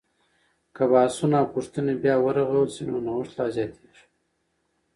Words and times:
که 0.75 0.83
بحثونه 0.91 1.37
او 1.41 1.47
پوښتنې 1.53 1.93
بیا 2.03 2.15
ورغول 2.25 2.67
سي، 2.75 2.83
نو 2.89 2.97
نوښت 3.05 3.31
لا 3.37 3.45
زیاتیږي. 3.55 4.05